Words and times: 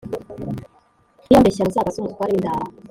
niba 1.25 1.41
mbeshya 1.43 1.65
muzabaze 1.67 1.97
umutware 1.99 2.31
w’i 2.31 2.39
ndara 2.41 2.63